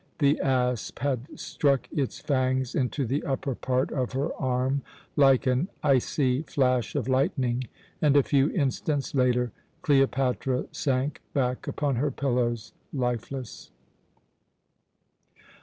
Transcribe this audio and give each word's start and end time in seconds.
The 0.17 0.39
asp 0.41 0.97
had 0.97 1.39
struck 1.39 1.87
its 1.91 2.17
fangs 2.19 2.73
into 2.73 3.05
the 3.05 3.23
upper 3.23 3.53
part 3.53 3.91
of 3.91 4.13
her 4.13 4.33
arm 4.41 4.81
like 5.15 5.45
an 5.45 5.67
icy 5.83 6.41
flash 6.41 6.95
of 6.95 7.07
lightning, 7.07 7.65
and 8.01 8.17
a 8.17 8.23
few 8.23 8.49
instants 8.49 9.13
later 9.13 9.51
Cleopatra 9.83 10.65
sank 10.71 11.21
back 11.35 11.67
upon 11.67 11.97
her 11.97 12.09
pillows 12.09 12.73
lifeless. 12.91 13.69